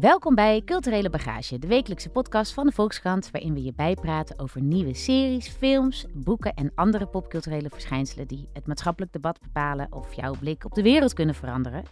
[0.00, 4.60] Welkom bij Culturele Bagage, de wekelijkse podcast van de Volkskrant, waarin we je bijpraten over
[4.60, 10.34] nieuwe series, films, boeken en andere popculturele verschijnselen die het maatschappelijk debat bepalen of jouw
[10.40, 11.82] blik op de wereld kunnen veranderen.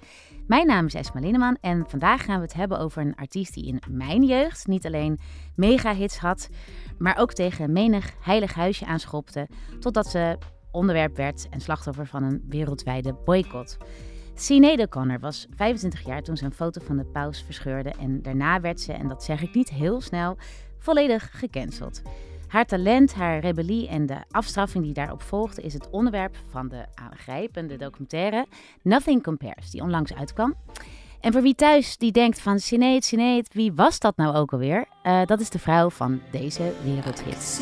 [0.46, 3.66] Mijn naam is Esma Linneman en vandaag gaan we het hebben over een artiest die
[3.66, 5.18] in mijn jeugd niet alleen
[5.54, 6.48] mega-hits had,
[6.98, 9.48] maar ook tegen menig heilig huisje aanschopte,
[9.80, 10.38] totdat ze
[10.70, 13.78] onderwerp werd en slachtoffer van een wereldwijde boycott.
[14.38, 18.60] Sinead O'Connor was 25 jaar toen ze een foto van de paus verscheurde en daarna
[18.60, 20.36] werd ze, en dat zeg ik niet heel snel,
[20.78, 22.02] volledig gecanceld.
[22.48, 26.86] Haar talent, haar rebellie en de afstraffing die daarop volgde is het onderwerp van de
[26.94, 28.46] aangrijpende documentaire
[28.82, 30.54] Nothing Compares, die onlangs uitkwam.
[31.20, 34.86] En voor wie thuis die denkt van Sinead, Sinead, wie was dat nou ook alweer?
[35.04, 37.60] Uh, dat is de vrouw van deze wereldhit.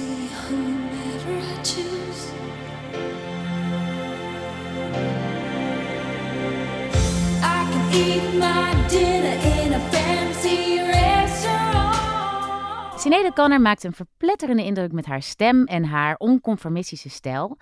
[13.05, 17.59] Sinead O'Connor maakt een verpletterende indruk met haar stem en haar onconformistische stijl.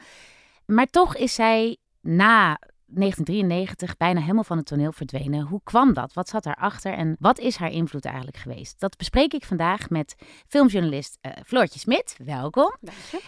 [0.66, 5.46] Maar toch is zij na 1993 bijna helemaal van het toneel verdwenen.
[5.46, 6.12] Hoe kwam dat?
[6.12, 8.80] Wat zat daarachter en wat is haar invloed eigenlijk geweest?
[8.80, 10.14] Dat bespreek ik vandaag met
[10.48, 12.76] filmjournalist uh, Floortje Smit, welkom.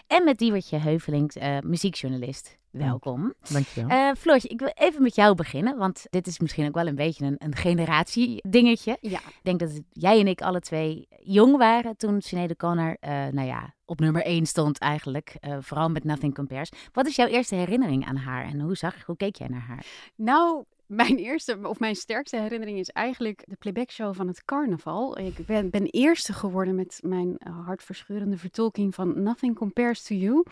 [0.06, 2.58] En met Diewertje Heuvelink, uh, muziekjournalist.
[2.78, 3.34] Welkom.
[3.52, 3.90] Dankjewel.
[3.90, 6.94] Uh, Floortje, ik wil even met jou beginnen, want dit is misschien ook wel een
[6.94, 8.96] beetje een, een generatie-dingetje.
[9.00, 9.18] Ja.
[9.18, 13.46] Ik denk dat jij en ik alle twee jong waren toen Sinead Connor, uh, nou
[13.46, 15.36] ja, op nummer 1 stond eigenlijk.
[15.40, 16.72] Uh, vooral met Nothing Compares.
[16.92, 19.86] Wat is jouw eerste herinnering aan haar en hoe zag, hoe keek jij naar haar?
[20.16, 25.18] Nou, mijn eerste of mijn sterkste herinnering is eigenlijk de playback show van het carnaval.
[25.18, 30.44] Ik ben, ben eerste geworden met mijn uh, hartverscheurende vertolking van Nothing Compares to You.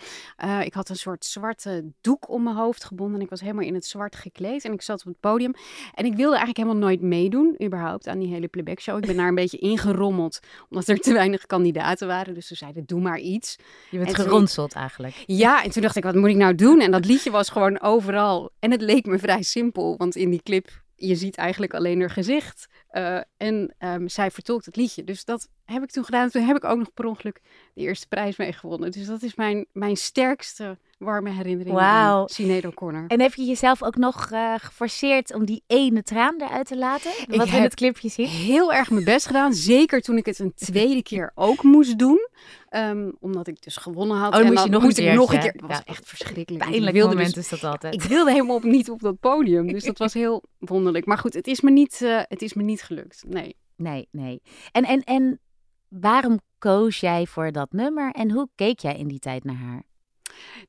[0.44, 3.65] Uh, ik had een soort zwarte doek om mijn hoofd gebonden en ik was helemaal
[3.65, 5.53] in het zwart gekleed en ik zat op het podium.
[5.94, 8.97] En ik wilde eigenlijk helemaal nooit meedoen, überhaupt, aan die hele playback show.
[8.97, 12.34] Ik ben daar een beetje ingerommeld, omdat er te weinig kandidaten waren.
[12.34, 13.56] Dus ze zeiden, doe maar iets.
[13.91, 15.22] Je bent geronseld eigenlijk.
[15.26, 16.81] Ja, en toen dacht ik, wat moet ik nou doen?
[16.81, 18.50] En dat liedje was gewoon overal.
[18.59, 22.10] En het leek me vrij simpel, want in die clip, je ziet eigenlijk alleen haar
[22.10, 22.68] gezicht.
[22.92, 25.04] Uh, en um, zij vertolkt het liedje.
[25.04, 26.30] Dus dat heb ik toen gedaan.
[26.30, 27.40] Toen heb ik ook nog per ongeluk
[27.74, 28.90] de eerste prijs mee gewonnen.
[28.90, 32.28] Dus dat is mijn, mijn sterkste warme herinnering wow.
[32.28, 33.04] Sinead O'Connor.
[33.06, 37.10] En heb je jezelf ook nog uh, geforceerd om die ene traan eruit te laten?
[37.28, 38.28] Wat in het clipje ziet?
[38.28, 39.52] heel erg mijn best gedaan.
[39.52, 42.28] Zeker toen ik het een tweede keer ook moest doen.
[42.70, 44.34] Um, omdat ik dus gewonnen had.
[44.34, 45.52] Oh, en moest dan je nog moest een ik nog een keer.
[45.52, 45.84] Het was Ja.
[45.84, 46.64] echt verschrikkelijk.
[46.64, 47.94] Pijnlijk wilde moment dus, is dat altijd.
[47.94, 49.72] Ik wilde helemaal op, niet op dat podium.
[49.72, 51.06] Dus dat was heel wonderlijk.
[51.06, 53.24] Maar goed, het is me niet, uh, het is me niet gelukt.
[53.28, 53.56] Nee.
[53.76, 54.42] Nee, nee.
[54.72, 55.40] En, en, en
[55.88, 59.82] waarom koos jij voor dat nummer en hoe keek jij in die tijd naar haar?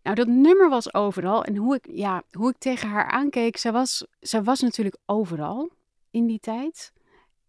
[0.03, 1.44] Nou, dat nummer was overal.
[1.44, 5.69] En hoe ik, ja, hoe ik tegen haar aankeek, zij was, zij was natuurlijk overal
[6.12, 6.91] in die tijd.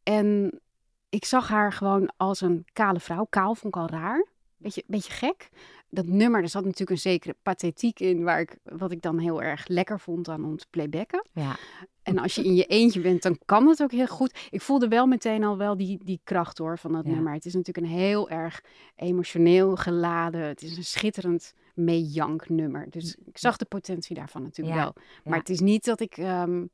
[0.03, 0.61] En
[1.09, 3.27] ik zag haar gewoon als een kale vrouw.
[3.31, 4.27] Kaal vond ik al raar.
[4.57, 5.49] Beetje, beetje gek.
[5.89, 9.43] Dat nummer, er zat natuurlijk een zekere pathetiek in, waar ik, wat ik dan heel
[9.43, 11.27] erg lekker vond aan om te playbacken.
[11.33, 11.57] Ja.
[12.03, 14.49] En als je in je eentje bent, dan kan het ook heel goed.
[14.51, 17.11] Ik voelde wel meteen al wel die, die kracht hoor van dat Ja.
[17.11, 17.33] nummer.
[17.33, 18.63] Het is natuurlijk een heel erg
[18.97, 20.41] emotioneel geladen.
[20.41, 22.91] Het is een schitterend meejank nummer.
[22.91, 24.93] Dus ik zag de potentie daarvan natuurlijk Ja, wel.
[25.25, 25.39] Maar ja.
[25.39, 26.17] het is niet dat ik...
[26.17, 26.65] ehm,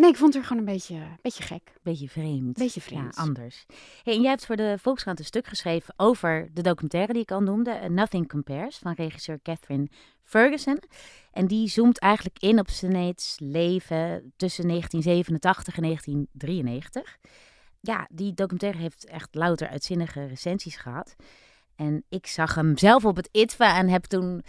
[0.00, 1.72] Nee, ik vond haar gewoon een beetje, beetje gek.
[1.82, 2.58] Beetje vreemd.
[2.58, 3.16] Beetje vreemd.
[3.16, 3.66] Ja, anders.
[4.02, 7.30] Hey, en jij hebt voor de Volkskrant een stuk geschreven over de documentaire die ik
[7.30, 9.88] al noemde, eh, Nothing Compares, van regisseur Catherine
[10.22, 10.82] Ferguson.
[11.32, 17.18] En die zoomt eigenlijk in op Sinead's leven tussen 1987 en 1993.
[17.80, 21.16] Ja, die documentaire heeft echt louter uitzinnige recensies gehad.
[21.80, 24.42] En ik zag hem zelf op het ITVA en heb toen,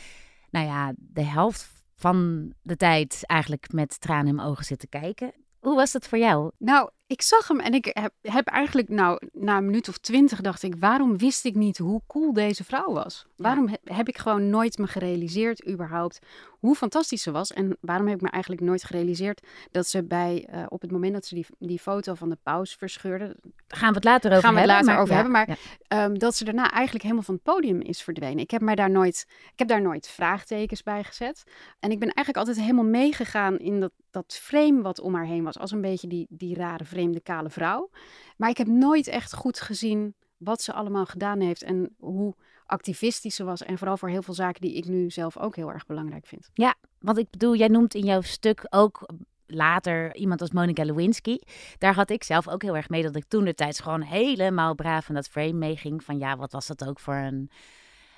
[0.50, 5.34] nou ja, de helft van de tijd eigenlijk met tranen in mijn ogen zitten kijken.
[5.60, 6.52] Hoe was dat voor jou?
[6.58, 10.42] Nou, Ik zag hem en ik heb, heb eigenlijk, nou, na een minuut of twintig
[10.42, 13.26] dacht ik, waarom wist ik niet hoe cool deze vrouw was?
[13.38, 16.20] Waarom he- heb ik gewoon nooit me gerealiseerd überhaupt
[16.60, 17.54] hoe fantastisch ze was?
[17.54, 21.14] En waarom heb ik me eigenlijk nooit gerealiseerd dat ze bij, eh, op het moment
[21.14, 23.26] dat ze die, die foto van de paus verscheurde,
[23.68, 24.86] Daar gaan we het later over gaan we het hebben.
[24.86, 26.06] later maar- over ja, hebben, maar ja.
[26.06, 28.38] Ehm, dat ze daarna eigenlijk helemaal van het podium is verdwenen.
[28.40, 31.44] Ik heb, mij daar nooit, ik heb daar nooit vraagtekens bij gezet.
[31.80, 35.44] En ik ben eigenlijk altijd helemaal meegegaan in dat, dat frame wat om haar heen
[35.44, 35.58] was.
[35.60, 37.90] Als een beetje die, die rare, vreemde, kale vrouw.
[38.38, 41.64] Maar ik heb nooit echt goed gezien wat ze allemaal gedaan heeft.
[41.64, 43.64] En hoe activistisch ze was.
[43.64, 46.50] En vooral voor heel veel zaken die ik nu zelf ook heel erg belangrijk vind.
[47.00, 49.06] Want ik bedoel, jij noemt in jouw stuk ook
[49.46, 51.38] later iemand als Monica Lewinsky.
[51.78, 54.76] Daar had ik zelf ook heel erg mee dat ik toen de tijd gewoon helemaal
[54.76, 56.04] braaf in dat frame meeging.
[56.04, 57.50] Van ja, wat was dat ook voor een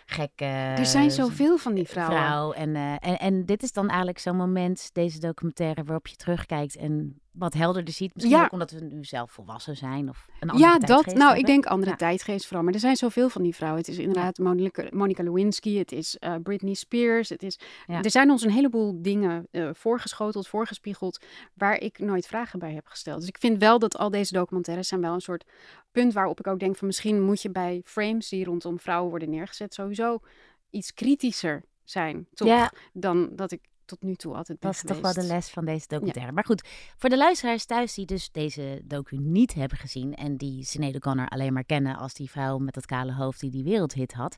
[0.06, 2.18] gekke er zijn zoveel van die vrouwen.
[2.18, 2.52] vrouw.
[2.52, 6.76] En, eh, en, en dit is dan eigenlijk zo'n moment, deze documentaire, waarop je terugkijkt
[6.76, 8.14] en wat helderder ziet.
[8.14, 8.44] Misschien Ja.
[8.44, 11.06] ook omdat we nu zelf volwassen zijn of een andere Ja, dat.
[11.06, 11.98] Nou, ik denk andere Ja.
[11.98, 12.64] tijdgeest vooral.
[12.64, 13.80] Maar er zijn zoveel van die vrouwen.
[13.80, 17.30] Het is inderdaad Monica, Monica Lewinsky, het is eh, Britney Spears.
[17.30, 18.02] Het is, Ja.
[18.02, 22.88] Er zijn ons een heleboel dingen eh, voorgeschoteld, voorgespiegeld, waar ik nooit vragen bij heb
[22.88, 23.20] gesteld.
[23.20, 25.46] Dus ik vind wel dat al deze documentaires zijn wel een soort
[25.92, 29.30] punt waarop ik ook denk van misschien moet je bij frames die rondom vrouwen worden
[29.30, 30.20] neergezet sowieso
[30.70, 32.48] iets kritischer zijn, toch?
[32.48, 32.72] Ja.
[32.94, 33.62] Dan dat ik
[33.94, 36.32] tot nu toe altijd ben Dat is toch wel de les van deze documentaire.
[36.32, 36.68] Maar goed,
[36.98, 40.16] voor de luisteraars thuis die dus deze docu niet hebben gezien...
[40.16, 43.52] en die Sinead O'Connor alleen maar kennen als die vrouw met dat kale hoofd die
[43.52, 44.36] die wereldhit had...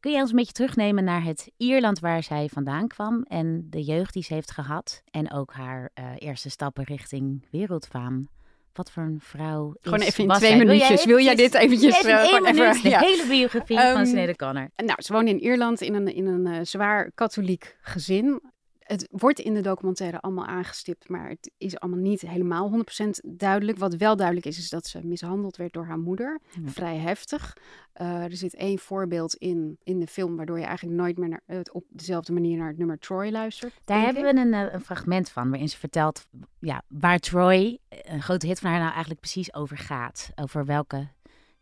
[0.00, 3.22] kun je ons een beetje terugnemen naar het Ierland waar zij vandaan kwam...
[3.22, 8.28] en de jeugd die ze heeft gehad en ook haar eh, eerste stappen richting wereldfaam.
[8.72, 11.04] Wat voor een vrouw Gewoon is, even in was twee minuutjes.
[11.04, 13.00] Wil jij dit eventjes, Even eh, gewoon even- de ja.
[13.00, 14.70] hele biografie van Ehm, Sinead O'Connor.
[14.76, 18.40] Nou, ze woonde in Ierland in een, in een eh, zwaar katholiek gezin.
[18.84, 23.78] Het wordt in de documentaire allemaal aangestipt, maar het is allemaal niet helemaal 100% duidelijk.
[23.78, 26.40] Wat wel duidelijk is, is dat ze mishandeld werd door haar moeder.
[26.62, 26.68] Ja.
[26.68, 27.56] Vrij heftig.
[27.92, 31.42] Eh, er zit één voorbeeld in, in de film, waardoor je eigenlijk nooit meer naar,
[31.46, 33.74] het op dezelfde manier naar het nummer Troy luistert.
[33.84, 34.34] Daar hebben ik.
[34.34, 36.26] we een, eh, een fragment van waarin ze vertelt
[36.58, 40.30] ja, waar Troy, een grote hit van haar, nou eigenlijk precies over gaat.
[40.34, 41.08] Over welke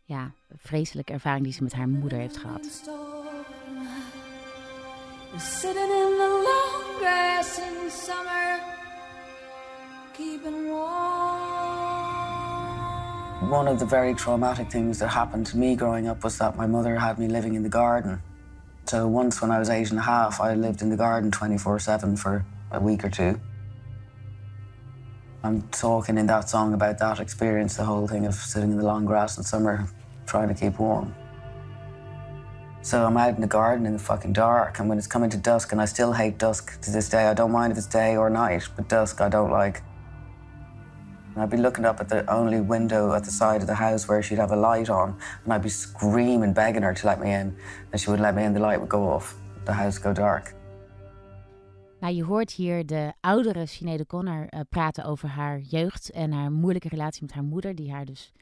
[0.03, 2.65] ja, vreselijke ervaring die ze met haar moeder heeft gehad.
[5.37, 6.42] Sitting in the
[7.03, 8.61] grass in summer,
[10.13, 10.79] keeping warm.
[13.49, 16.65] One of the very traumatic things that happened to me growing up was that my
[16.65, 18.21] mother had me living in the garden.
[18.85, 21.79] So once when I was eight and a half, I lived in the garden 24
[21.79, 23.37] 7 for a week or two.
[25.43, 28.85] I'm talking in that song about that experience, the whole thing of sitting in the
[28.85, 29.89] long grass in summer
[30.25, 31.13] trying to keep warm.
[32.83, 35.37] So I'm out in the garden in the fucking dark, and when it's coming to
[35.37, 37.27] dusk, and I still hate dusk to this day.
[37.27, 39.81] I don't mind if it's day or night, but dusk I don't like.
[41.33, 44.09] And I'd be looking up at the only window at the side of the house
[44.09, 45.15] where she'd have a light on,
[45.45, 47.55] and I'd be screaming, begging her to let me in,
[47.93, 48.53] and she wouldn't let me in.
[48.53, 49.33] The light would go off,
[49.63, 50.53] the house go dark.
[51.99, 56.51] Nou, je hoort hier de oudere Sinead O'Connor eh, praten over haar jeugd en haar
[56.51, 58.33] moeilijke relatie met haar moeder, die haar dus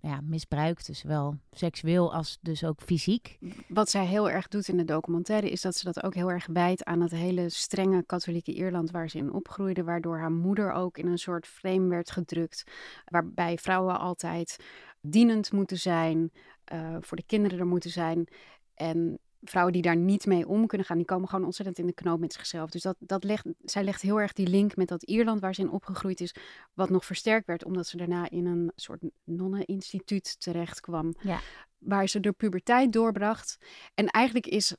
[0.00, 3.38] nou ja, misbruikt, dus zowel seksueel als dus ook fysiek.
[3.68, 6.46] Wat zij heel erg doet in de documentaire is dat ze dat ook heel erg
[6.46, 10.98] wijt aan het hele strenge katholieke Ierland waar ze in opgroeide, waardoor haar moeder ook
[10.98, 12.64] in een soort frame werd gedrukt,
[13.04, 14.56] waarbij vrouwen altijd
[15.00, 16.30] dienend moeten zijn,
[16.64, 18.26] eh, voor de kinderen er moeten zijn.
[18.74, 21.92] En vrouwen die daar niet mee om kunnen gaan, die komen gewoon ontzettend in de
[21.92, 22.70] knoop met zichzelf.
[22.70, 25.60] Dus dat, dat legt, zij legt heel erg die link met dat Ierland waar ze
[25.60, 26.34] in opgegroeid is,
[26.74, 31.40] wat nog versterkt werd omdat ze daarna in een soort nonneninstituut terecht kwam Ja.
[31.78, 33.56] waar ze de puberteit doorbracht.
[33.94, 34.76] En eigenlijk is,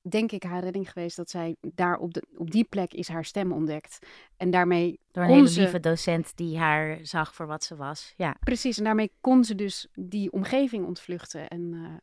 [0.00, 3.24] denk ik, haar redding geweest dat zij daar op, de, op die plek is haar
[3.24, 3.98] stem ontdekt.
[4.36, 8.12] En daarmee Door een hele lieve docent die haar zag voor wat ze was.
[8.16, 8.36] Ja.
[8.40, 11.94] precies, en daarmee kon ze dus die omgeving ontvluchten en eh,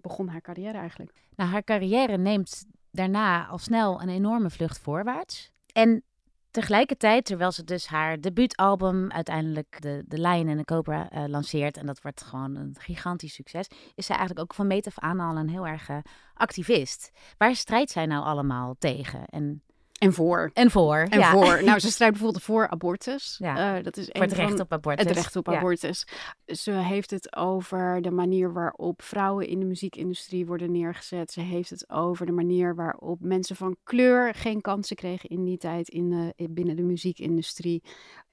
[0.00, 1.12] begon haar carrière eigenlijk.
[1.36, 5.52] Nou, haar carrière neemt daarna al snel een enorme vlucht voorwaarts.
[5.72, 6.02] En
[6.50, 11.76] tegelijkertijd, terwijl ze dus haar debuutalbum uiteindelijk de, de Lion en de Cobra eh, lanceert,
[11.76, 15.20] en dat wordt gewoon een gigantisch succes, is zij eigenlijk ook van meet af aan
[15.20, 15.88] al een heel erg
[16.34, 17.10] activist.
[17.36, 19.24] Waar strijdt zij nou allemaal tegen?
[19.24, 19.62] En,
[20.00, 20.50] En voor.
[20.52, 20.96] en voor?
[21.10, 21.30] En ja.
[21.30, 21.64] voor.
[21.64, 23.36] Nou, ze strijdt bijvoorbeeld voor abortus.
[23.38, 23.76] Ja.
[23.76, 25.04] Eh, dat is voor een het recht van- op abortus.
[25.06, 25.56] Het recht op Ja.
[25.56, 26.06] abortus.
[26.46, 31.32] Ze heeft het over de manier waarop vrouwen in de muziekindustrie worden neergezet.
[31.32, 35.58] Ze heeft het over de manier waarop mensen van kleur geen kansen kregen in die
[35.58, 37.82] tijd in de, binnen de muziekindustrie.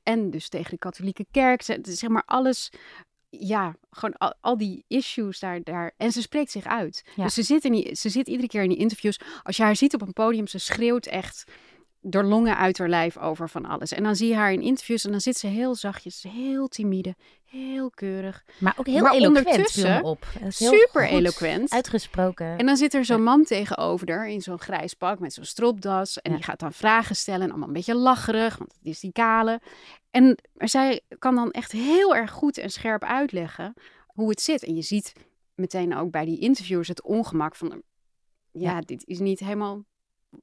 [0.03, 1.61] En dus tegen de katholieke kerk.
[1.61, 2.71] Ze, zeg maar alles.
[3.39, 5.93] Ja, gewoon al, al die issues daar, daar.
[5.97, 7.03] En ze spreekt zich uit.
[7.15, 7.23] Ja.
[7.23, 9.19] Dus ze zit, in die, ze zit iedere keer in die interviews.
[9.43, 11.43] Als je haar ziet op een podium, ze schreeuwt echt
[12.09, 13.91] door longen uit haar lijf over van alles.
[13.91, 17.15] En dan zie je haar in interviews en dan zit ze heel zachtjes, heel timide,
[17.45, 18.43] heel keurig.
[18.59, 20.25] Maar ook heel Maar eloquent op.
[20.47, 21.71] Super eloquent.
[21.71, 22.57] Uitgesproken.
[22.57, 26.21] En dan zit er zo'n man tegenover haar in zo'n grijs pak met zo'n stropdas.
[26.21, 26.37] En Ja.
[26.37, 29.61] die gaat dan vragen stellen en allemaal een beetje lacherig, want het is die kale.
[30.11, 33.73] En zij kan dan echt heel erg goed en scherp uitleggen
[34.07, 34.63] hoe het zit.
[34.63, 35.13] En je ziet
[35.55, 37.81] meteen ook bij die interviewers het ongemak van...
[38.51, 38.81] Ja, Ja.
[38.81, 39.83] dit is niet helemaal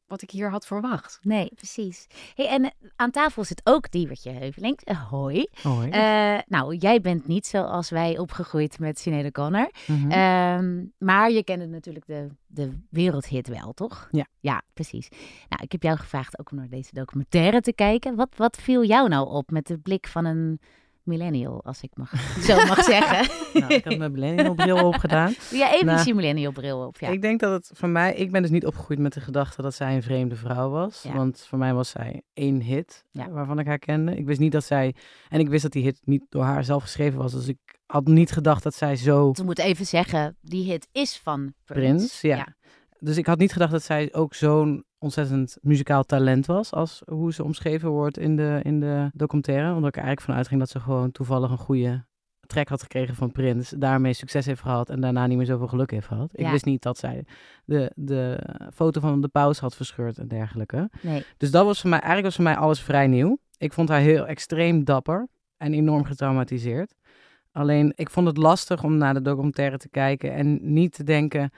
[0.06, 1.18] wat ik hier had verwacht.
[1.22, 2.06] Nee, precies.
[2.34, 4.80] Hey, en eh, aan tafel zit ook Diewertje Heuvelink.
[4.80, 5.48] Eh, hoi.
[5.62, 5.90] Hoi.
[5.90, 9.70] Eh, nou, jij bent niet zoals wij opgegroeid met Sinead O'Connor.
[10.08, 14.08] Ehm, maar je kende natuurlijk de, de wereldhit wel, toch?
[14.10, 14.26] Ja.
[14.40, 15.08] Ja, precies.
[15.48, 18.14] Nou, ik heb jou gevraagd ook om naar deze documentaire te kijken.
[18.14, 20.60] Wat, wat viel jou nou op met de blik van een
[21.04, 22.10] millennial, als ik mag,
[22.46, 23.28] zo mag zeggen?
[23.60, 25.34] nou, ik had mijn millennial bril opgedaan.
[25.50, 26.98] ja, even Nou, je millennial bril op.
[26.98, 27.08] Ja.
[27.08, 28.14] Ik denk dat het voor mij...
[28.14, 31.02] Ik ben dus niet opgegroeid met de gedachte dat zij een vreemde vrouw was.
[31.02, 31.12] Ja.
[31.12, 33.30] Want voor mij was zij één hit Ja.
[33.30, 34.16] waarvan ik haar kende.
[34.16, 34.94] Ik wist niet dat zij...
[35.28, 37.32] En ik wist dat die hit niet door haar zelf geschreven was.
[37.32, 39.32] Dus ik had niet gedacht dat zij zo...
[39.32, 41.90] We moeten even zeggen, die hit is van Prince.
[41.96, 42.54] Prins, ja.
[42.98, 46.72] Dus ik had niet gedacht dat zij ook zo'n ontzettend muzikaal talent was.
[46.72, 49.74] Als hoe ze omschreven wordt in de, in de documentaire.
[49.74, 52.04] Omdat ik er eigenlijk van uitging dat ze gewoon toevallig een goede
[52.46, 53.70] track had gekregen van Prins.
[53.70, 56.30] Daarmee succes heeft gehad en daarna niet meer zoveel geluk heeft gehad.
[56.32, 56.50] Ik Ja.
[56.50, 57.24] wist niet dat zij
[57.64, 58.40] de, de
[58.74, 60.90] foto van de paus had verscheurd en dergelijke.
[61.00, 61.24] Nee.
[61.36, 63.38] Dus dat was voor mij, eigenlijk was voor mij alles vrij nieuw.
[63.58, 66.94] Ik vond haar heel extreem dapper en enorm getraumatiseerd.
[67.52, 71.50] Alleen, ik vond het lastig om naar de documentaire te kijken en niet te denken,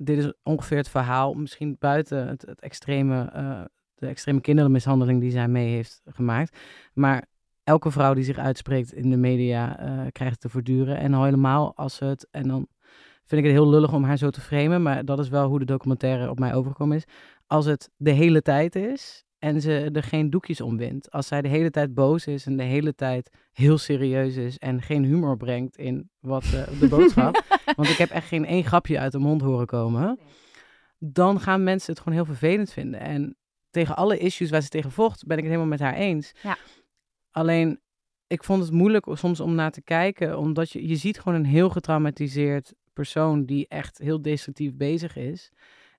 [0.00, 3.62] dit is ongeveer het verhaal, misschien buiten het, extreme, eh,
[3.94, 6.58] de extreme kindermishandeling die zij mee heeft gemaakt.
[6.94, 7.26] Maar
[7.64, 10.96] elke vrouw die zich uitspreekt in de media eh, krijgt het te voortduren.
[10.96, 12.66] En al helemaal als het, en dan
[13.24, 15.58] vind ik het heel lullig om haar zo te framen, maar dat is wel hoe
[15.58, 17.04] de documentaire op mij overgekomen is.
[17.46, 21.10] Als het de hele tijd is en ze er geen doekjes om wint.
[21.10, 24.82] Als zij de hele tijd boos is en de hele tijd heel serieus is en
[24.82, 27.44] geen humor brengt in wat eh, de boodschap.
[27.76, 30.18] want ik heb echt geen één grapje uit de mond horen komen.
[30.98, 33.00] Dan gaan mensen het gewoon heel vervelend vinden.
[33.00, 33.36] En
[33.70, 36.32] tegen alle issues waar ze tegen vocht, ben ik het helemaal met haar eens.
[36.42, 36.56] Ja.
[37.30, 37.80] Alleen,
[38.26, 41.46] ik vond het moeilijk soms om naar te kijken, omdat je, je ziet gewoon een
[41.46, 45.52] heel getraumatiseerd persoon die echt heel destructief bezig is.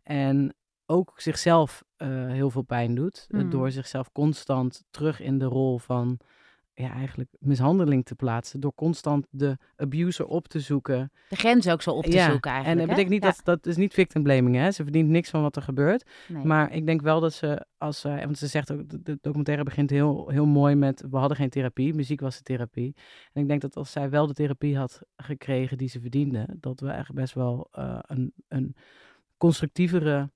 [0.03, 0.55] En
[0.85, 3.27] ook zichzelf eh, heel veel pijn doet.
[3.29, 3.49] eh, Mm.
[3.49, 6.19] Door zichzelf constant terug in de rol van
[6.73, 8.59] ja, eigenlijk mishandeling te plaatsen.
[8.59, 11.11] Door constant de abuser op te zoeken.
[11.29, 12.81] De grens ook zo op te ja, zoeken eigenlijk.
[12.81, 13.43] En dat betekent niet Ja.
[13.45, 14.71] dat dat is niet victim blaming, hè?
[14.71, 16.09] Ze verdient niks van wat er gebeurt.
[16.27, 16.45] Nee.
[16.45, 19.63] Maar ik denk wel dat ze, als zij, want ze zegt ook, de, de documentaire
[19.63, 22.95] begint heel, heel mooi met, we hadden geen therapie, muziek was de therapie.
[23.33, 26.79] En ik denk dat als zij wel de therapie had gekregen die ze verdiende, dat
[26.79, 28.75] we echt best wel eh, een, een
[29.37, 30.29] constructievere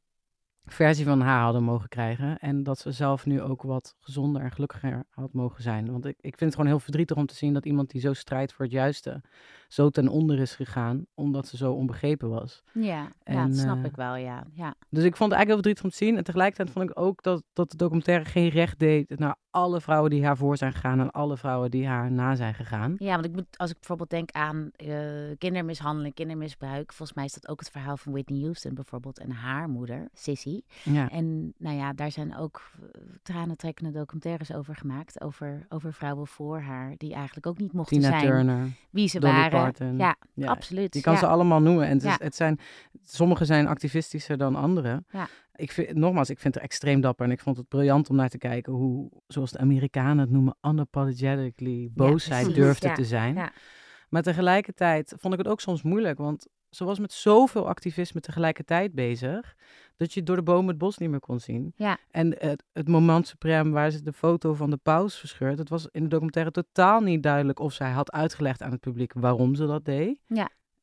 [0.65, 2.39] versie van haar hadden mogen krijgen.
[2.39, 5.91] En dat ze zelf nu ook wat gezonder en gelukkiger had mogen zijn.
[5.91, 8.13] Want ik, ik vind het gewoon heel verdrietig om te zien dat iemand die zo
[8.13, 9.22] strijdt voor het juiste,
[9.67, 12.63] zo ten onder is gegaan, omdat ze zo onbegrepen was.
[12.74, 14.43] Ja, ja dat snap eh, ik wel, ja.
[14.53, 14.75] ja.
[14.89, 16.17] Dus ik vond het eigenlijk heel verdrietig om te zien.
[16.17, 20.10] En tegelijkertijd vond ik ook dat, dat de documentaire geen recht deed naar alle vrouwen
[20.10, 22.95] die haar voor zijn gegaan en alle vrouwen die haar na zijn gegaan.
[22.98, 24.88] Ja, want ik moet, als ik bijvoorbeeld denk aan eh,
[25.38, 26.93] kindermishandeling, kindermisbruik.
[26.93, 30.62] Volgens mij is dat ook het verhaal van Whitney Houston bijvoorbeeld en haar moeder, Sissy.
[30.83, 31.10] Ja.
[31.10, 35.22] En nou ja, daar zijn ook eh, tranentrekkende documentaires over gemaakt.
[35.22, 39.19] Over, over vrouwen voor haar, die eigenlijk ook niet mochten Tina zijn Turner, wie ze
[39.19, 39.60] Dolly waren.
[39.60, 39.98] Parton.
[39.98, 40.93] Ja, Ja, absoluut.
[40.93, 41.19] Je kan ja.
[41.19, 41.88] ze allemaal noemen.
[41.88, 42.17] En het, is, Ja.
[42.19, 42.60] het zijn,
[43.03, 45.03] sommige zijn activistischer dan andere.
[45.55, 47.25] Ik vind, nogmaals, ik vind het extreem dapper.
[47.25, 50.55] En ik vond het briljant om naar te kijken hoe, zoals de Amerikanen het noemen,
[50.62, 52.60] unapologetically boos zij precies.
[52.62, 53.36] durfde Ja, te zijn.
[53.36, 53.51] ja.
[54.10, 56.17] Maar tegelijkertijd vond ik het ook soms moeilijk.
[56.17, 59.55] Want ze was met zoveel activisme tegelijkertijd bezig.
[59.98, 61.74] Dat je door de bomen het bos niet meer kon zien.
[61.75, 61.98] Ja.
[62.12, 65.57] En het, het moment suprem waar ze de foto van de paus verscheurt.
[65.57, 69.13] Het was in de documentaire totaal niet duidelijk of zij had uitgelegd aan het publiek
[69.13, 70.19] waarom ze dat deed.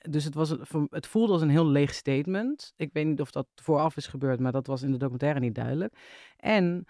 [0.08, 2.72] Dus het, was, een- het voelde als een heel leeg statement.
[2.76, 5.54] Ik weet niet of dat vooraf is gebeurd, maar dat was in de documentaire niet
[5.54, 5.94] duidelijk.
[6.36, 6.86] En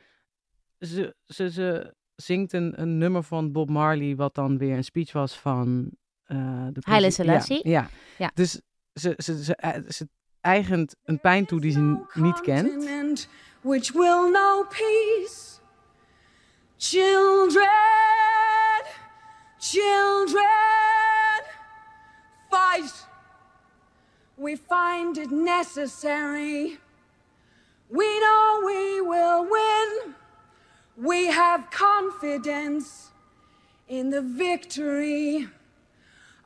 [0.78, 5.12] ze, ze, ze zingt een, een nummer van Bob Marley, wat dan weer een speech
[5.12, 5.90] was van
[6.24, 6.36] eh
[6.72, 7.68] de Haile presi- Selassie?
[7.68, 7.88] Ja, ja.
[8.18, 8.30] Ja.
[8.34, 8.60] Dus
[8.92, 10.08] ze, ze, ze, eh, ze
[10.40, 11.80] eigent een pijn toe die ze
[12.14, 13.28] niet kent.
[13.60, 15.29] which will know peace.
[25.00, 26.76] find it necessary.
[27.88, 30.14] We know we will win.
[30.97, 33.11] We have confidence
[33.88, 35.49] in the victory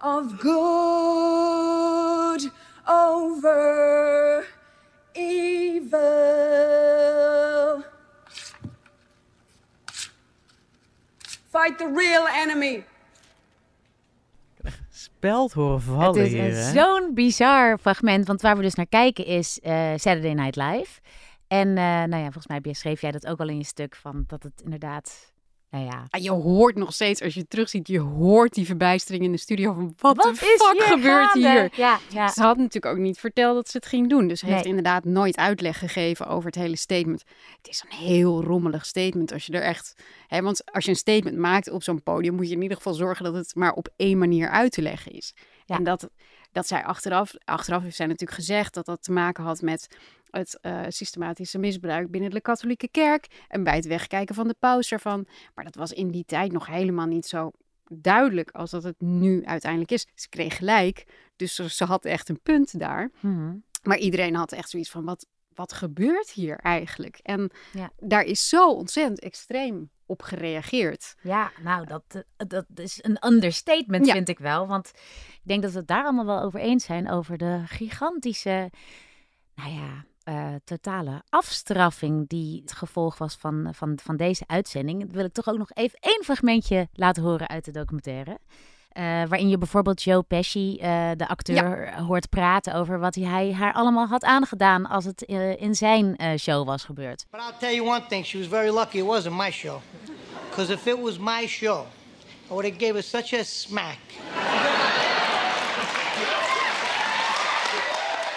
[0.01, 0.53] of good
[2.87, 4.47] over
[5.17, 5.99] evil.
[11.51, 12.85] Fight the real enemy.
[15.25, 16.73] Speld horen Het vallen is een hè?
[16.73, 21.01] zo'n bizar fragment, want waar we dus naar kijken is eh, Saturday Night Live.
[21.47, 24.25] En eh, nou ja, volgens mij beschreef jij dat ook al in je stuk, van
[24.27, 25.34] dat het inderdaad,
[25.75, 26.07] nou ja...
[26.11, 29.39] Ah, Je hoort nog steeds, als je het terugziet, je hoort die verbijstering in de
[29.39, 31.49] studio van wat, Wat de fuck hier gebeurt gaande?
[31.49, 31.71] hier?
[31.77, 32.29] Ja, ja.
[32.29, 34.29] Ze had natuurlijk ook niet verteld dat ze het ging doen.
[34.29, 37.25] Dus ze heeft inderdaad nooit uitleg gegeven over het hele statement.
[37.57, 39.95] Het is een heel rommelig statement als je er echt...
[40.27, 42.35] Hè, want als je een statement maakt op zo'n podium...
[42.35, 45.13] moet je in ieder geval zorgen dat het maar op één manier uit te leggen
[45.13, 45.35] is.
[45.67, 45.77] Ja.
[45.77, 46.09] En dat,
[46.53, 47.33] dat zij achteraf...
[47.45, 49.89] Achteraf heeft zij natuurlijk gezegd dat dat te maken had met...
[50.35, 53.45] Het eh, systematische misbruik binnen de katholieke kerk.
[53.49, 55.27] En bij het wegkijken van de paus ervan.
[55.55, 57.51] Maar dat was in die tijd nog helemaal niet zo
[57.89, 60.07] duidelijk als dat het nu uiteindelijk is.
[60.15, 61.05] Ze kreeg gelijk,
[61.37, 63.11] dus ze, had echt een punt daar.
[63.21, 63.55] Mhm.
[63.83, 67.19] Maar iedereen had echt zoiets van, wat, wat gebeurt hier eigenlijk?
[67.23, 67.91] En Ja.
[67.99, 71.15] daar is zo ontzettend extreem op gereageerd.
[71.23, 74.13] Ja, nou, dat, eh, dat is een understatement, Ja.
[74.13, 74.67] vind ik wel.
[74.67, 74.89] Want
[75.35, 77.11] ik denk dat we het daar allemaal wel over eens zijn.
[77.11, 78.71] Over de gigantische,
[79.55, 85.13] nou ja, eh, totale afstraffing die het gevolg was van, van, van deze uitzending.
[85.13, 88.39] Wil ik toch ook nog even één fragmentje laten horen uit de documentaire.
[88.89, 93.73] Eh, waarin je bijvoorbeeld Joe Pesci, eh, de acteur, hoort praten over wat hij haar
[93.73, 97.27] allemaal had aangedaan als het eh, in zijn eh, show was gebeurd.
[97.31, 99.81] But I'll tell you one thing, she was very lucky it wasn't my show.
[100.49, 101.87] Because if it was my show,
[102.51, 103.99] I would have gave her such a smack.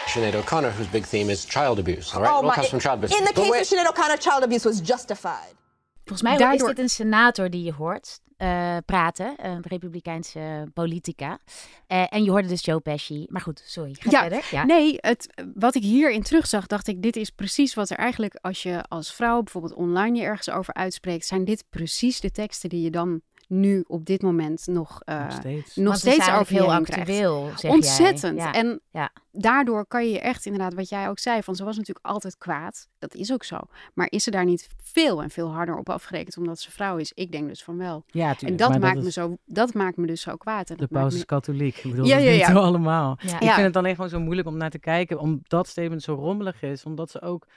[0.08, 2.16] Sinead O'Connor, whose big theme is child abuse.
[2.16, 3.18] All right, Oh from child abuse.
[3.18, 5.56] In the case of Sinead O'Connor, child abuse was justified.
[6.04, 11.40] Volgens mij Daardoor- is dit een senator die je hoort eh, praten, een republikeinse politica.
[11.88, 13.26] Eh, en je hoorde dus Joe Pesci.
[13.30, 14.48] Maar goed, sorry, ga Ja, verder.
[14.52, 14.64] Ja.
[14.66, 18.64] Nee, het, wat ik hierin terugzag, dacht ik, dit is precies wat er eigenlijk, als
[18.64, 22.82] je als vrouw bijvoorbeeld online je ergens over uitspreekt, zijn dit precies de teksten die
[22.82, 25.76] je dan nu op dit moment nog, eh, Nog steeds.
[25.76, 28.38] nog steeds heel actueel, zeg Ontzettend.
[28.38, 28.46] jij.
[28.46, 28.54] Ja.
[28.54, 29.10] En Ja.
[29.32, 32.88] daardoor kan je echt inderdaad, wat jij ook zei, van ze was natuurlijk altijd kwaad.
[33.00, 33.58] Dat is ook zo.
[33.94, 37.12] Maar is ze daar niet veel en veel harder op afgerekend omdat ze vrouw is?
[37.14, 38.04] Ik denk dus van wel.
[38.08, 40.36] Ja, En tuurlijk, dat maar maakt, dat me is- zo, dat maakt me dus zo
[40.36, 40.70] kwaad.
[40.70, 41.78] En De dat paus me- is katholiek.
[41.78, 42.54] Ik bedoel, Ja, dat ja, weten ja.
[42.54, 43.18] we allemaal.
[43.22, 43.36] Ja.
[43.36, 43.54] Ik Ja.
[43.54, 46.62] vind het alleen gewoon zo moeilijk om naar te kijken, omdat dat statement zo rommelig
[46.62, 46.84] is.
[46.84, 47.48] Omdat ze ook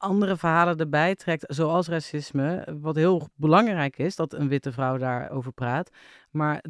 [0.00, 2.76] andere verhalen erbij trekt, zoals racisme.
[2.80, 5.90] Wat heel belangrijk is, dat een witte vrouw daarover praat.
[6.30, 6.64] Maar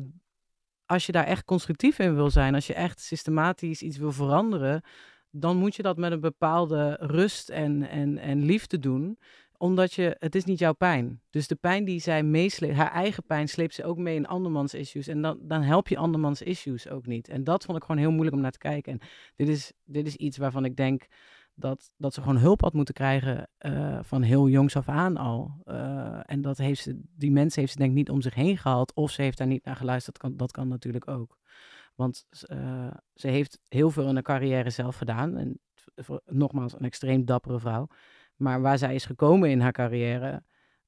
[0.87, 4.83] als je daar echt constructief in wil zijn, als je echt systematisch iets wil veranderen,
[5.31, 9.19] dan moet je dat met een bepaalde rust en, en, en liefde doen
[9.61, 11.21] omdat je, het is niet jouw pijn.
[11.31, 14.75] Dus de pijn die zij meesleept, haar eigen pijn, sleept ze ook mee in andermans
[14.75, 15.09] issues.
[15.09, 17.29] En dan, dan help je andermans issues ook niet.
[17.29, 18.93] En dat vond ik gewoon heel moeilijk om naar te kijken.
[18.93, 19.01] En
[19.37, 21.07] dit is, dit is iets waarvan ik denk
[21.61, 25.61] dat, dat ze gewoon hulp had moeten krijgen eh, van heel jongs af aan al.
[25.65, 28.95] Eh, en dat heeft die mensen heeft ze denk ik niet om zich heen gehaald.
[28.95, 30.21] Of ze heeft daar niet naar geluisterd.
[30.21, 31.39] Dat kan, dat kan natuurlijk ook.
[31.95, 35.37] Want eh, ze heeft heel veel in haar carrière zelf gedaan.
[35.37, 35.61] En
[36.25, 37.87] nogmaals, een extreem dappere vrouw.
[38.37, 40.45] Maar waar zij is gekomen in haar carrière,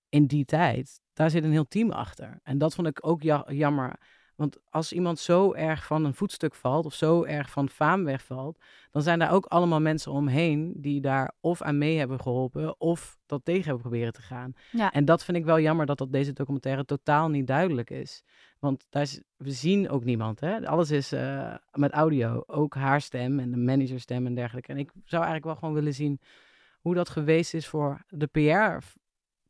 [0.08, 2.40] in die tijd, daar zit een heel team achter.
[2.42, 4.00] En dat vond ik ook ja- jammer.
[4.34, 8.58] Want als iemand zo erg van een voetstuk valt, of zo erg van faam wegvalt,
[8.90, 13.18] dan zijn daar ook allemaal mensen omheen die daar of aan mee hebben geholpen, of
[13.26, 14.52] dat tegen hebben proberen te gaan.
[14.70, 14.92] Ja.
[14.92, 18.24] En dat vind ik wel jammer dat dat deze documentaire totaal niet duidelijk is.
[18.58, 20.40] Want daar is, we zien ook niemand.
[20.40, 20.66] Hè?
[20.66, 22.42] Alles is eh, met audio.
[22.46, 24.72] Ook haar stem en de managerstem en dergelijke.
[24.72, 26.20] En ik zou eigenlijk wel gewoon willen zien
[26.80, 28.26] hoe dat geweest is voor de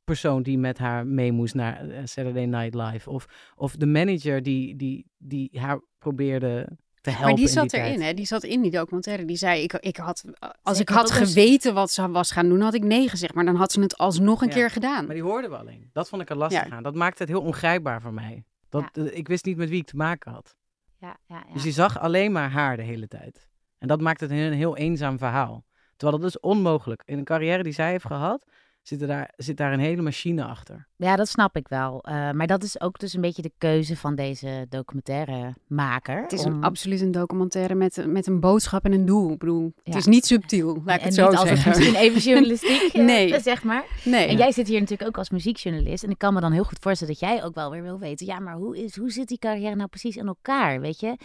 [0.05, 3.11] PR-persoon die met haar mee moest naar eh, Saturday Night Live.
[3.11, 6.69] Of, of de manager die, die, die haar probeerde
[7.01, 7.27] te helpen.
[7.29, 8.07] Maar die zat die erin, tijd.
[8.09, 8.15] hè?
[8.15, 9.25] Die zat in die documentaire.
[9.25, 10.25] Die zei, ik, ik had,
[10.63, 13.35] als Zeker, ik had was- geweten wat ze was gaan doen, had ik nee gezegd.
[13.35, 15.05] Maar dan had ze het alsnog een Ja, keer gedaan.
[15.07, 15.91] Maar die hoorden we alleen.
[15.93, 16.71] Dat vond ik er lastig Ja.
[16.77, 16.83] aan.
[16.83, 18.45] Dat maakte het heel ongrijpbaar voor mij.
[18.69, 20.57] Dat, eh, ik wist niet met wie ik te maken had.
[20.99, 21.53] Ja, ja, ja.
[21.53, 23.49] Dus je zag alleen maar haar de hele tijd.
[23.79, 25.65] En dat maakt het een, een heel eenzaam verhaal.
[25.97, 27.03] Terwijl dat is onmogelijk.
[27.05, 28.47] In een carrière die zij heeft gehad,
[28.83, 30.87] zit, er daar, zit daar een hele machine achter.
[30.97, 32.01] Ja, dat snap ik wel.
[32.05, 36.23] Eh, maar dat is ook dus een beetje de keuze van deze documentairemaker.
[36.23, 39.33] Het is om- een, absoluut een documentaire met, met een boodschap en een doel.
[39.33, 39.99] Ik bedoel, het Ja.
[39.99, 41.69] is niet subtiel, laat ik en het zo zeggen.
[41.69, 43.41] misschien even journalistiek, eh, Nee.
[43.41, 43.85] zeg maar.
[44.05, 44.27] Nee.
[44.27, 46.05] En jij zit hier natuurlijk ook als muziekjournalist.
[46.05, 48.27] En ik kan me dan heel goed voorstellen dat jij ook wel weer wil weten...
[48.27, 51.17] ja, maar hoe, is, hoe zit die carrière nou precies in elkaar, weet je?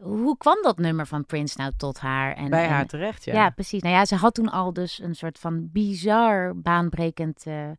[0.00, 2.34] Hoe kwam dat nummer van Prince nou tot haar?
[2.34, 3.34] En, Bij en- haar terecht, ja.
[3.34, 3.82] Ja, precies.
[3.82, 7.70] Nou ja, ze had toen al dus een soort van bizar baanbrekend eh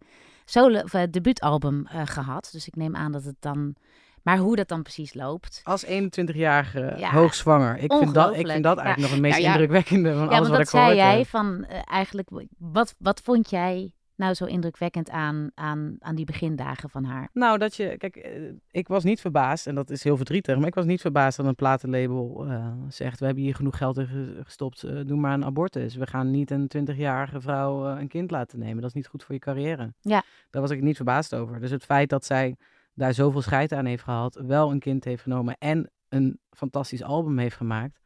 [0.45, 2.49] solo, of, eh, debuutalbum eh, gehad.
[2.51, 3.75] Dus ik neem aan dat het dan...
[4.21, 5.61] Maar hoe dat dan precies loopt...
[5.63, 7.77] Als 21-jarige Ja, hoogzwanger.
[7.77, 8.83] Ik vind, dat, ik vind dat Ja.
[8.83, 9.51] eigenlijk nog het meest Nou ja.
[9.51, 13.93] indrukwekkende van Ja, alles wat ik gehoord zei jij van eigenlijk, wat, wat vond jij
[14.15, 17.29] nou zo indrukwekkend aan, aan, aan die begindagen van haar?
[17.33, 20.67] Nou, dat je, kijk, eh, ik was niet verbaasd, en dat is heel verdrietig, maar
[20.67, 24.07] ik was niet verbaasd dat een platenlabel eh, zegt: We hebben hier genoeg geld in
[24.07, 25.95] ge- gestopt, eh, doe maar een abortus.
[25.95, 28.75] We gaan niet een 20-jarige vrouw een kind laten nemen.
[28.81, 29.93] Dat is niet goed voor je carrière.
[30.01, 30.23] Ja.
[30.49, 31.59] Daar was ik niet verbaasd over.
[31.59, 32.55] Dus het feit dat zij
[32.93, 37.37] daar zoveel scheid aan heeft gehad, wel een kind heeft genomen en een fantastisch album
[37.37, 37.99] heeft gemaakt,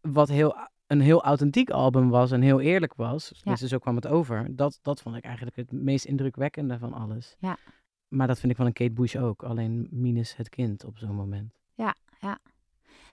[0.00, 0.56] wat heel,
[0.94, 4.78] een heel authentiek album was en heel eerlijk was, dus zo kwam het over, dat,
[4.82, 7.36] dat vond ik eigenlijk het meest indrukwekkende van alles.
[7.38, 7.56] Ja.
[8.08, 11.14] Maar dat vind ik van een Kate Bush ook, alleen minus het kind op zo'n
[11.14, 11.54] moment.
[11.74, 12.38] Ja, ja.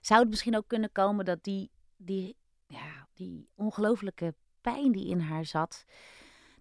[0.00, 5.20] Zou het misschien ook kunnen komen dat die, die, ja, die ongelofelijke pijn die in
[5.20, 5.84] haar zat,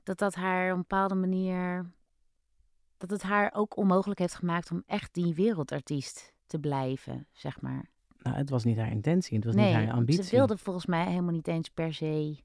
[0.04, 1.92] dat dat haar op een bepaalde manier,
[2.98, 7.91] dat het haar ook onmogelijk heeft gemaakt om echt die wereldartiest te blijven, zeg maar.
[8.22, 10.24] Nou, het was niet haar intentie, het was nee, niet haar ambitie.
[10.24, 12.38] ze wilde volgens mij helemaal niet eens per se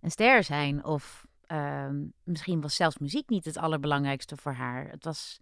[0.00, 0.84] een ster zijn.
[0.84, 4.90] Of ehm, misschien was zelfs muziek niet het allerbelangrijkste voor haar.
[4.90, 5.40] Het was...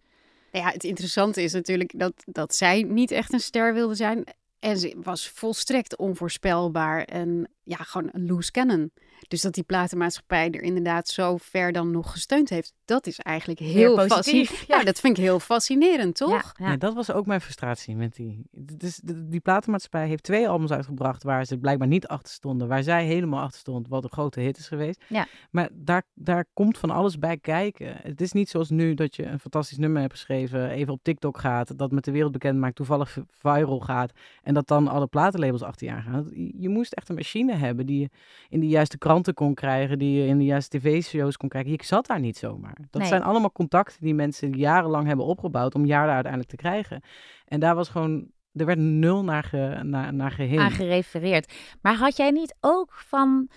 [0.51, 4.23] Nou Ja, het interessante is natuurlijk dat, dat zij niet echt een ster wilde zijn.
[4.59, 8.91] En ze was volstrekt onvoorspelbaar en ja, gewoon een loose cannon.
[9.27, 13.59] Dus dat die platenmaatschappij er inderdaad zo ver dan nog gesteund heeft, dat is eigenlijk
[13.59, 14.65] heel positief.
[14.67, 14.83] Ja.
[14.83, 16.53] dat vind ik heel fascinerend, toch?
[16.55, 18.45] Ja, Nee, dat was ook mijn frustratie met die.
[18.51, 23.05] Dus die platenmaatschappij heeft twee albums uitgebracht waar ze blijkbaar niet achter stonden, waar zij
[23.05, 25.03] helemaal achter stond, wat een grote hit is geweest.
[25.07, 25.27] Ja.
[25.51, 27.95] Maar daar, daar komt van alles bij kijken.
[28.01, 31.37] Het is niet zoals nu dat je een fantastisch nummer hebt geschreven, even op TikTok
[31.37, 34.11] gaat, dat met de wereld bekend maakt, toevallig viral gaat
[34.43, 36.29] en dat dan alle platenlabels achter je aan gaan.
[36.57, 38.09] Je moest echt een machine hebben die
[38.49, 41.71] in de juiste kranten kon krijgen, die je in de juiste tv-shows kon krijgen.
[41.71, 42.77] Je zat daar niet zomaar.
[42.89, 43.09] Dat Nee.
[43.09, 47.01] zijn allemaal contacten die mensen jarenlang hebben opgebouwd om jaar daar uiteindelijk te krijgen.
[47.45, 50.59] En daar was gewoon, er werd nul naar, ge, naar, naar geheen.
[50.59, 51.53] aan gerefereerd.
[51.81, 53.49] Maar had jij niet ook van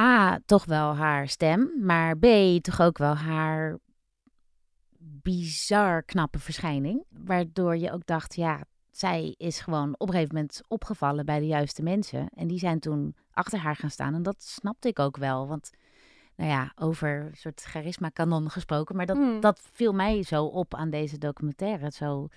[0.00, 2.26] A, toch wel haar stem, maar B,
[2.60, 3.78] toch ook wel haar
[4.98, 7.04] bizar knappe verschijning?
[7.08, 8.64] Waardoor je ook dacht, ja,
[9.00, 12.28] zij is gewoon op een gegeven moment opgevallen bij de juiste mensen.
[12.34, 14.14] En die zijn toen achter haar gaan staan.
[14.14, 15.70] En dat snapte ik ook wel, want...
[16.36, 18.96] Nou ja, over een soort charisma-kanon gesproken.
[18.96, 19.40] Maar dat, Hmm.
[19.40, 21.90] dat viel mij zo op aan deze documentaire.
[21.90, 22.28] Zo,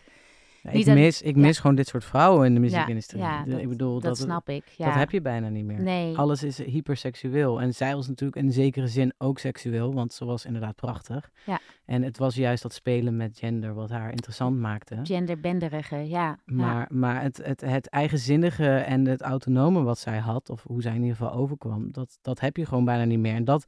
[0.64, 1.42] Ja, ik mis, ik ja.
[1.42, 3.22] mis gewoon dit soort vrouwen in de muziekindustrie.
[3.22, 4.64] ja, dat- ik bedoel, dat snap ik.
[4.78, 5.82] Dat heb je bijna niet meer.
[5.82, 6.18] Nee.
[6.18, 7.62] Alles is hyperseksueel.
[7.62, 11.30] En zij was natuurlijk in zekere zin ook seksueel, want ze was inderdaad prachtig.
[11.46, 11.60] Ja.
[11.86, 15.00] En het was juist dat spelen met gender wat haar interessant maakte.
[15.04, 16.08] genderbenderige, ja.
[16.08, 16.40] ja.
[16.46, 20.96] Maar, maar het, het, het eigenzinnige en het autonome wat zij had, of hoe zij
[20.96, 23.36] in ieder geval overkwam, dat, dat heb je gewoon bijna niet meer.
[23.36, 23.66] En dat,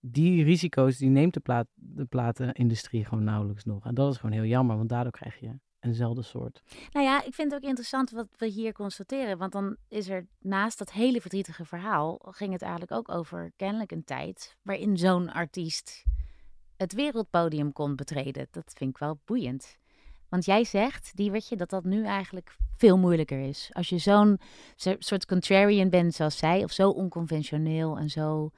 [0.00, 3.86] die risico's, die neemt de, plaat, de platenindustrie gewoon nauwelijks nog.
[3.86, 6.62] En dat is gewoon heel jammer, want daardoor krijg je eenzelfde soort.
[6.92, 9.38] Nou ja, ik vind het ook interessant wat we hier constateren.
[9.38, 12.18] Want dan is er naast dat hele verdrietige verhaal...
[12.30, 14.56] ging het eigenlijk ook over kennelijk een tijd...
[14.62, 16.04] waarin zo'n artiest
[16.76, 18.48] het wereldpodium kon betreden.
[18.50, 19.76] Dat vind ik wel boeiend.
[20.28, 23.70] Want jij zegt, Diewertje, dat dat nu eigenlijk veel moeilijker is.
[23.72, 24.40] Als je zo'n
[24.76, 26.64] zo- soort contrarian bent zoals zij...
[26.64, 28.50] of zo onconventioneel en zo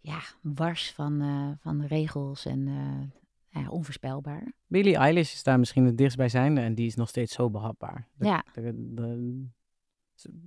[0.00, 3.20] ja, wars van, eh, van regels en eh,
[3.60, 4.52] ja, onvoorspelbaar.
[4.66, 8.08] Billie Eilish is daar misschien het dichtstbijzijnde en die is nog steeds zo behapbaar.
[8.18, 8.44] Ja.
[8.54, 9.14] dat-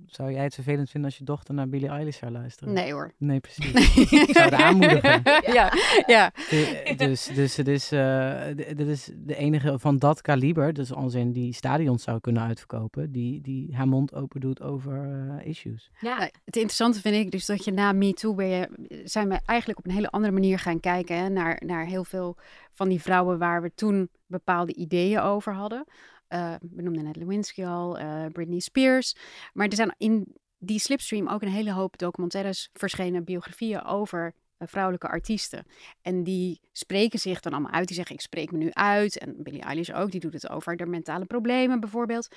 [0.06, 2.74] zou jij het vervelend vinden als je dochter naar Billie Eilish zou luisteren?
[2.74, 3.12] Nee hoor.
[3.18, 3.72] Nee, precies.
[4.10, 5.22] Ik zou het aanmoedigen.
[5.58, 5.72] ja,
[6.06, 6.32] ja.
[6.50, 11.14] De- Dus, dus het is, eh, dit is de enige van dat kaliber, dus als
[11.14, 15.90] in die stadions zou kunnen uitverkopen, die, die haar mond open doet over eh, issues.
[16.00, 16.08] Ja.
[16.16, 18.68] Nou, het interessante vind ik dus dat je na MeToo ben je,
[19.04, 22.36] zijn we eigenlijk op een hele andere manier gaan kijken hè, naar, naar heel veel
[22.72, 25.84] van die vrouwen waar we toen bepaalde ideeën over hadden.
[26.28, 29.16] Eh, we noemden net Lewinsky al, eh, Britney Spears.
[29.52, 34.68] Maar er zijn in die slipstream ook een hele hoop documentaires verschenen, biografieën over eh,
[34.68, 35.64] vrouwelijke artiesten.
[36.02, 37.86] En die spreken zich dan allemaal uit.
[37.86, 39.18] Die zeggen, ik spreek me nu uit.
[39.18, 42.28] En Billie Eilish ook, die doet het over de mentale problemen bijvoorbeeld.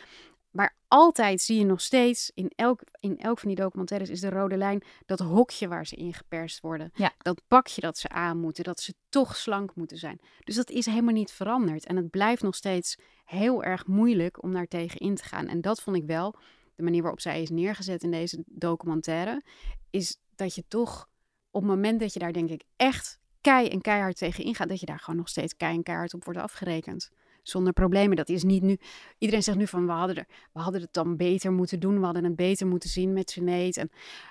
[0.52, 4.30] Maar altijd zie je nog steeds, in elk, in elk van die documentaires is de
[4.30, 6.92] rode lijn, dat hokje waar ze ingeperst worden.
[6.94, 7.14] Ja.
[7.18, 10.20] Dat bakje dat ze aan moeten, dat ze toch slank moeten zijn.
[10.44, 11.86] Dus dat is helemaal niet veranderd.
[11.86, 15.48] En het blijft nog steeds heel erg moeilijk om daar tegen in te gaan.
[15.48, 16.36] En dat vond ik wel,
[16.76, 19.44] de manier waarop zij is neergezet in deze documentaire,
[19.90, 21.10] is dat je toch
[21.52, 24.80] op het moment dat je daar denk ik echt kei en keihard tegen ingaat, dat
[24.80, 27.10] je daar gewoon nog steeds kei en keihard op wordt afgerekend.
[27.42, 28.16] Zonder problemen.
[28.16, 28.78] Dat is niet nu.
[29.18, 32.00] Iedereen zegt nu van we hadden, er, we hadden het dan beter moeten doen.
[32.00, 33.78] We hadden het beter moeten zien met Sinead.
[33.78, 33.90] En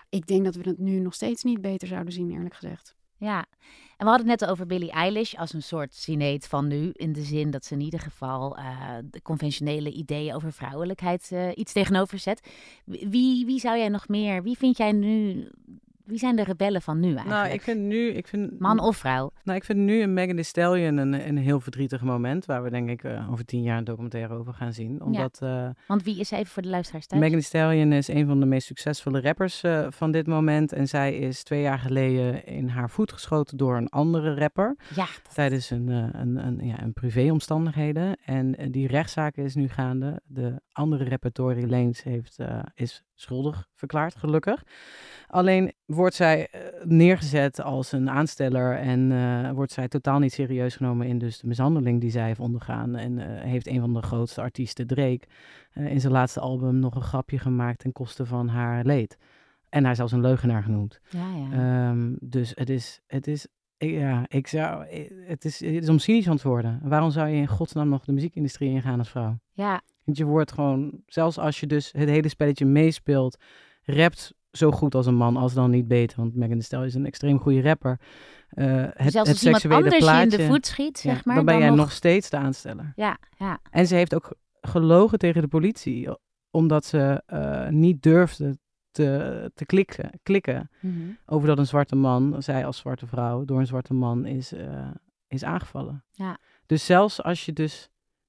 [0.09, 2.95] ik denk dat we het nu nog steeds niet beter zouden zien, eerlijk gezegd.
[3.17, 3.47] Ja,
[3.97, 6.91] en we hadden het net over Billie Eilish als een soort cineet van nu.
[6.93, 11.49] In de zin dat ze in ieder geval eh, de conventionele ideeën over vrouwelijkheid eh,
[11.55, 12.49] iets tegenover zet.
[12.85, 15.49] Wie, wie zou jij nog meer, wie vind jij nu,
[16.11, 17.31] wie zijn de rebellen van nu eigenlijk?
[17.43, 18.09] Nou, ik vind nu...
[18.09, 19.31] Ik vind, Man of vrouw?
[19.45, 22.45] Nou, ik vind nu een Megan Thee Stallion een, een heel verdrietig moment...
[22.47, 25.03] waar we denk ik eh, over tien jaar een documentaire over gaan zien.
[25.03, 25.39] Omdat...
[25.43, 27.23] eh, Want wie is even voor de luisteraars thuis?
[27.23, 30.73] Megan Thee Stallion is een van de meest succesvolle rappers eh, van dit moment.
[30.73, 34.77] En zij is twee jaar geleden in haar voet geschoten door een andere rapper.
[34.95, 38.17] Ja, Tijdens een, een, een, ja, een privéomstandigheden.
[38.25, 40.21] En die rechtszaak is nu gaande.
[40.25, 42.39] De andere rapper Tory Lanez heeft,
[42.75, 44.63] is schuldig verklaard, gelukkig.
[45.27, 50.77] Alleen wordt zij eh, neergezet als een aansteller en eh, wordt zij totaal niet serieus
[50.77, 52.97] genomen in dus de mishandeling die zij heeft ondergaan.
[52.97, 55.21] En eh, heeft een van de grootste artiesten, Drake,
[55.75, 59.19] in zijn laatste album nog een grapje gemaakt ten koste van haar leed.
[59.69, 61.01] En hij is zelfs een leugenaar genoemd.
[61.09, 61.53] Ja, ja.
[61.53, 64.85] Ehm, dus het is, het is, ja, ik zou,
[65.27, 66.81] het is, het is om cynisch te worden.
[66.83, 69.39] Waarom zou je in godsnaam nog de muziekindustrie ingaan als vrouw?
[69.53, 69.81] ja,
[70.11, 73.37] Want je wordt gewoon, zelfs als je dus het hele spelletje meespeelt,
[73.83, 76.17] rapt zo goed als een man, als dan niet beter.
[76.17, 78.01] Want Megan Thee Stallion is een extreem goede rapper.
[78.49, 81.35] Eh, het, Zelfs het als iemand anders je in de voet schiet, ja, zeg maar,
[81.35, 82.93] dan ben dan jij nog- nog steeds de aansteller.
[82.97, 83.59] ja, ja.
[83.71, 86.09] En ze heeft ook ge- gelogen tegen de politie,
[86.51, 88.59] omdat ze eh, niet durfde
[88.91, 90.95] te, te klikken, klikken Mhm.
[91.27, 94.91] over dat een zwarte man, zij als zwarte vrouw, door een zwarte man is, eh,
[95.29, 96.05] is aangevallen.
[96.13, 96.39] Ja.
[96.67, 97.89] Dus zelfs als je dus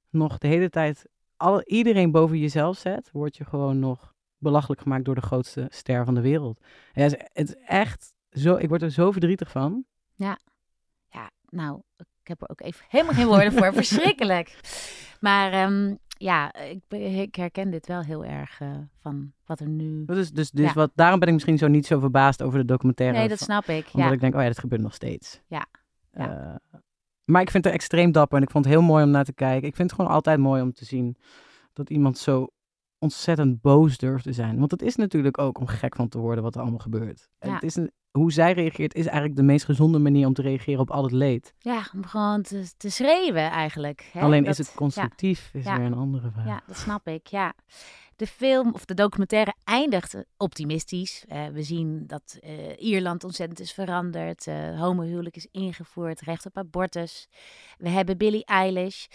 [0.10, 1.06] nog de hele tijd
[1.42, 6.06] al, iedereen boven jezelf zet, word je gewoon nog belachelijk gemaakt door de grootste ster
[6.06, 6.60] van de wereld.
[6.94, 9.86] En het, is, het is echt zo, ik word er zo verdrietig van.
[10.14, 10.38] Ja.
[11.10, 13.74] Ja, nou, ik heb er ook even helemaal geen woorden voor.
[13.84, 14.60] Verschrikkelijk.
[15.20, 20.06] Maar ehm, ja, ik, ik herken dit wel heel erg eh, van wat er nu...
[20.06, 20.74] Dus, dus Ja.
[20.74, 23.18] wat, daarom ben ik misschien zo niet zo verbaasd over de documentaire.
[23.18, 24.12] Nee, dat van- snap ik, Omdat ja.
[24.12, 25.42] ik denk, oh ja, dat gebeurt nog steeds.
[25.48, 25.66] Ja.
[26.12, 26.56] Eh,
[27.32, 29.34] maar ik vind het extreem dapper en ik vond het heel mooi om naar te
[29.34, 29.68] kijken.
[29.68, 31.16] Ik vind het gewoon altijd mooi om te zien
[31.74, 32.48] dat iemand zo
[33.00, 34.60] ontzettend boos durft te zijn.
[34.60, 37.30] Want het is natuurlijk ook om gek van te worden wat er allemaal gebeurt.
[37.40, 37.54] En Ja.
[37.56, 40.80] het is een, hoe zij reageert is eigenlijk de meest gezonde manier om te reageren
[40.80, 41.54] op al het leed.
[41.60, 44.10] Ja, om gewoon te, te schreeuwen eigenlijk.
[44.14, 44.22] Hè?
[44.22, 45.60] Alleen Dat- is het constructief, ja.
[45.60, 45.78] is Ja.
[45.78, 46.46] weer een andere vraag.
[46.46, 47.54] Ja, dat snap ik, ja.
[48.22, 51.26] De film of de documentaire eindigt optimistisch.
[51.28, 54.48] Eh, we zien dat eh, Ierland ontzettend is veranderd.
[54.48, 57.28] eh homohuwelijk is ingevoerd, recht op abortus.
[57.78, 59.06] We hebben Billie Eilish.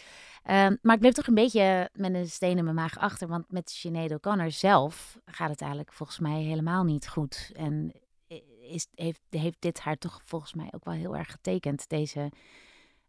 [0.43, 3.29] Ehm, maar ik bleef toch een beetje met een steen in mijn maag achter.
[3.29, 7.51] Want met Sinead O'Connor zelf gaat het eigenlijk volgens mij helemaal niet goed.
[7.55, 7.93] En
[8.61, 11.89] is, heeft, heeft dit haar toch volgens mij ook wel heel erg getekend.
[11.89, 12.31] Deze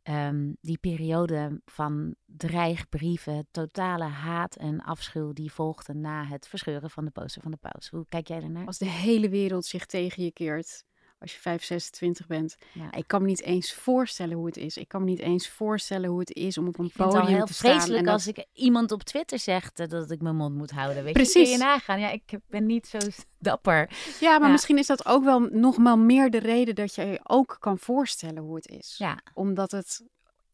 [0.07, 7.05] ehm, die periode van dreigbrieven, totale haat en afschuw die volgde na het verscheuren van
[7.05, 7.89] de poster van de paus.
[7.89, 8.65] Hoe kijk jij ernaar?
[8.65, 10.85] Als de hele wereld zich tegen je keert.
[11.19, 12.57] Als je 5, 26 bent.
[12.73, 12.91] Ja.
[12.93, 14.77] Ik kan me niet eens voorstellen hoe het is.
[14.77, 17.13] Ik kan me niet eens voorstellen hoe het is om op een Ik vind het
[17.13, 17.71] podium al heel te staan.
[17.71, 21.03] vreselijk en dat- als ik iemand op Twitter zegt dat ik mijn mond moet houden.
[21.03, 21.33] Weet Precies.
[21.33, 21.99] je, kun je nagaan.
[21.99, 22.97] Ja, ik ben niet zo
[23.39, 23.89] dapper.
[24.19, 24.51] Ja, maar Ja.
[24.51, 27.77] misschien is dat ook wel nog wel meer de reden dat je je ook kan
[27.79, 28.95] voorstellen hoe het is.
[28.97, 29.19] Ja.
[29.33, 30.03] Omdat het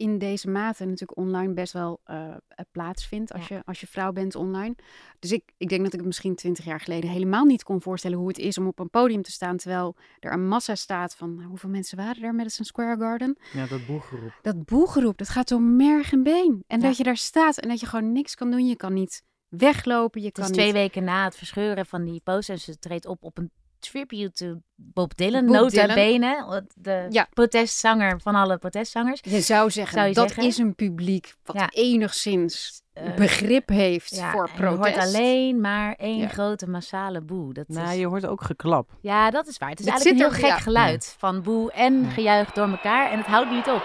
[0.04, 2.36] in deze mate natuurlijk online best wel eh,
[2.72, 3.56] plaatsvindt als, Ja.
[3.56, 4.76] je, als je vrouw bent online.
[5.20, 8.18] Dus ik, ik denk dat ik het misschien twintig jaar geleden helemaal niet kon voorstellen
[8.18, 11.36] hoe het is om op een podium te staan terwijl er een massa staat van
[11.36, 13.38] nou, hoeveel mensen waren er Madison Square Garden?
[13.54, 14.40] Ja, dat boelgeroep.
[14.42, 16.64] Dat boegeroep, dat gaat door merg en been.
[16.68, 16.88] En Ja.
[16.88, 18.68] dat je daar staat en dat je gewoon niks kan doen.
[18.68, 20.60] Je kan niet weglopen, je Het kan is niet...
[20.60, 22.54] twee weken na het verscheuren van die poster.
[22.56, 23.52] En ze treedt op op een
[23.84, 25.96] tribute to Bob Dylan, Bob nota Dylan.
[25.96, 26.66] bene.
[26.76, 27.28] De Ja.
[27.34, 29.20] protestzanger van alle protestzangers.
[29.24, 30.44] Je zou zeggen, Zou je dat zeggen?
[30.48, 31.70] is een publiek wat Ja.
[31.70, 35.08] enigszins Eh, begrip heeft Ja, voor en je hoort protest.
[35.16, 36.28] alleen maar één Ja.
[36.28, 37.54] grote massale boe.
[37.54, 37.96] Dat Nou, is...
[38.00, 38.90] je hoort ook geklap.
[39.02, 39.70] Ja, dat is waar.
[39.70, 40.64] Het is Het eigenlijk een heel er- gek ja.
[40.64, 43.12] geluid van boe en gejuich door elkaar.
[43.12, 43.84] En het houdt niet op.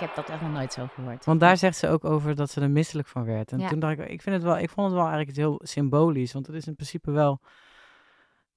[0.00, 1.24] Ik heb dat echt nog nooit zo gehoord.
[1.24, 3.52] Want daar zegt ze ook over dat ze er misselijk van werd.
[3.52, 3.68] En Ja.
[3.68, 6.32] toen dacht ik, ik, vind het wel, ik vond het wel eigenlijk heel symbolisch.
[6.32, 7.40] Want het is in principe wel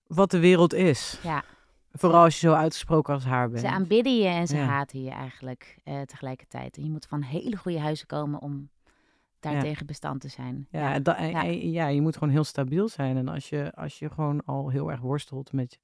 [0.08, 1.20] wat de wereld is.
[1.24, 1.44] Ja.
[1.92, 3.60] Vooral als je zo uitgesproken als haar bent.
[3.62, 4.64] Ze aanbidden je en ze Ja.
[4.66, 6.78] haten je eigenlijk eh, tegelijkertijd.
[6.78, 8.70] En je moet van hele goede huizen komen om
[9.40, 10.68] daartegen bestand te zijn.
[10.70, 11.44] Ja, en da- en- Ja.
[11.44, 13.18] en- ja, je moet gewoon heel stabiel zijn.
[13.18, 15.80] En als je, als je gewoon al heel erg worstelt met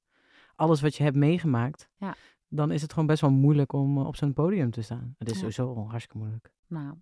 [0.56, 2.14] alles wat je hebt meegemaakt, Ja.
[2.50, 5.14] Dan is het gewoon best wel moeilijk om eh, op zo'n podium te staan.
[5.18, 5.38] Het is Ja.
[5.40, 6.50] sowieso al hartstikke moeilijk.
[6.66, 6.94] Nou,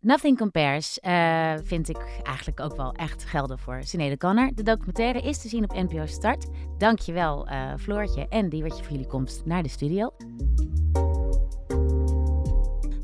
[0.00, 4.54] Nothing Compares eh, vind ik eigenlijk ook wel echt gelden voor Sinead Kanner.
[4.54, 6.46] De documentaire is te zien op NPO Start.
[6.78, 10.10] Dankjewel uh, Floortje en Diewertje voor jullie komst naar de studio.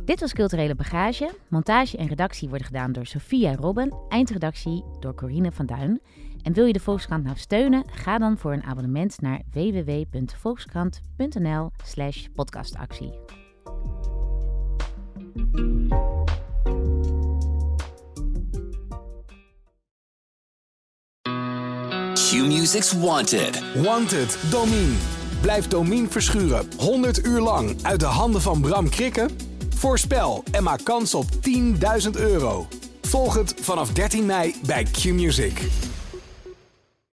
[0.05, 1.31] Dit was Culturele Bagage.
[1.49, 3.93] Montage en redactie worden gedaan door Sophia Robben.
[4.09, 6.01] Eindredactie door Corine van Duin.
[6.43, 7.85] En wil je de Volkskrant nou steunen?
[7.91, 13.13] Ga dan voor een abonnement naar www.volkskrant.nl slash podcastactie.
[22.13, 23.63] Q-Music's Wanted.
[23.83, 24.93] Wanted, Domine.
[25.41, 29.31] Blijf Domine verschuren 100 uur lang uit de handen van Bram Krikken?
[29.75, 31.27] Voorspel en maak kans op
[32.05, 32.67] 10.000 euro.
[33.03, 35.69] Volg het vanaf 13 mei bij Q-Music.